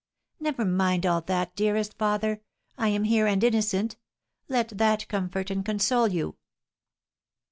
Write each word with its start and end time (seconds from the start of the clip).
"Never 0.39 0.65
mind 0.65 1.05
all 1.05 1.21
that, 1.21 1.55
dearest 1.55 1.95
father! 1.95 2.41
I 2.75 2.87
am 2.87 3.03
here 3.03 3.27
and 3.27 3.43
innocent, 3.43 3.97
let 4.49 4.69
that 4.69 5.07
comfort 5.07 5.51
and 5.51 5.63
console 5.63 6.07
you." 6.07 6.37